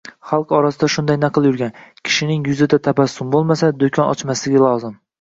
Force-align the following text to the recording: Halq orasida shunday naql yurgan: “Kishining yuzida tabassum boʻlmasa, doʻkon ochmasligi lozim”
Halq 0.27 0.53
orasida 0.59 0.89
shunday 0.93 1.19
naql 1.25 1.45
yurgan: 1.49 1.77
“Kishining 2.09 2.49
yuzida 2.51 2.83
tabassum 2.91 3.33
boʻlmasa, 3.39 3.73
doʻkon 3.85 4.13
ochmasligi 4.19 4.69
lozim” 4.69 5.03